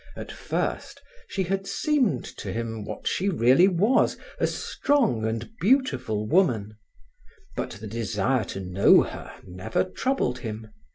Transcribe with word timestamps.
At 0.15 0.31
first, 0.31 0.99
she 1.27 1.43
had 1.43 1.67
seemed 1.67 2.25
to 2.37 2.51
him 2.51 2.83
what 2.85 3.07
she 3.07 3.29
really 3.29 3.67
was, 3.67 4.17
a 4.39 4.47
strong 4.47 5.27
and 5.27 5.51
beautiful 5.61 6.25
woman, 6.27 6.75
but 7.55 7.69
the 7.79 7.85
desire 7.85 8.45
to 8.45 8.59
know 8.61 9.03
her 9.03 9.31
never 9.43 9.83
troubled 9.83 10.39
him. 10.39 10.71